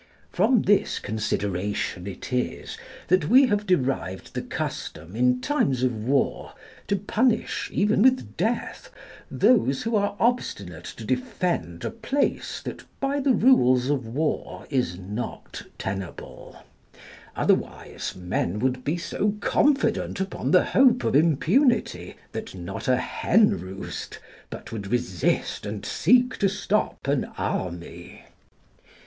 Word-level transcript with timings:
From 0.31 0.63
this 0.63 0.97
consideration 0.97 2.07
it 2.07 2.33
is 2.33 2.75
that 3.07 3.29
we 3.29 3.45
have 3.45 3.67
derived 3.67 4.33
the 4.33 4.41
custom, 4.41 5.15
in 5.15 5.41
times 5.41 5.83
of 5.83 6.05
war, 6.07 6.53
to 6.87 6.95
punish, 6.95 7.69
even 7.71 8.01
with 8.01 8.35
death, 8.35 8.89
those 9.29 9.83
who 9.83 9.95
are 9.95 10.15
obstinate 10.19 10.85
to 10.85 11.05
defend 11.05 11.85
a 11.85 11.91
place 11.91 12.63
that 12.63 12.83
by 12.99 13.19
the 13.19 13.35
rules 13.35 13.91
of 13.91 14.07
war 14.07 14.65
is 14.71 14.97
not 14.97 15.61
tenable; 15.77 16.57
otherwise 17.35 18.15
men 18.15 18.57
would 18.57 18.83
be 18.83 18.97
so 18.97 19.35
confident 19.39 20.19
upon 20.19 20.49
the 20.49 20.63
hope 20.65 21.03
of 21.03 21.15
impunity, 21.15 22.15
that 22.31 22.55
not 22.55 22.87
a 22.87 22.97
henroost 22.97 24.17
but 24.49 24.71
would 24.71 24.87
resist 24.87 25.63
and 25.63 25.85
seek 25.85 26.37
to 26.37 26.49
stop 26.49 27.07
an 27.07 27.25
army. 27.37 28.23